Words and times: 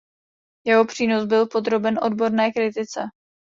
Jeho 0.65 0.85
přínos 0.85 1.25
byl 1.25 1.45
podroben 1.47 1.99
odborné 2.03 2.51
kritice. 2.51 3.01